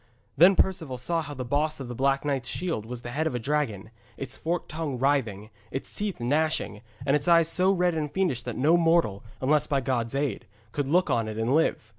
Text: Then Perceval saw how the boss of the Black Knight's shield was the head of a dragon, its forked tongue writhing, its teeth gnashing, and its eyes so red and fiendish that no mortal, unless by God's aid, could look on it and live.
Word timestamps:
Then 0.35 0.55
Perceval 0.55 0.97
saw 0.97 1.21
how 1.21 1.35
the 1.35 1.45
boss 1.45 1.79
of 1.79 1.87
the 1.87 1.93
Black 1.93 2.25
Knight's 2.25 2.49
shield 2.49 2.87
was 2.87 3.03
the 3.03 3.11
head 3.11 3.27
of 3.27 3.35
a 3.35 3.39
dragon, 3.39 3.91
its 4.17 4.35
forked 4.35 4.67
tongue 4.69 4.97
writhing, 4.97 5.51
its 5.69 5.93
teeth 5.93 6.19
gnashing, 6.19 6.81
and 7.05 7.15
its 7.15 7.27
eyes 7.27 7.47
so 7.49 7.71
red 7.71 7.93
and 7.93 8.11
fiendish 8.11 8.41
that 8.41 8.57
no 8.57 8.77
mortal, 8.77 9.23
unless 9.41 9.67
by 9.67 9.79
God's 9.79 10.15
aid, 10.15 10.47
could 10.71 10.87
look 10.87 11.11
on 11.11 11.27
it 11.27 11.37
and 11.37 11.53
live. 11.53 11.87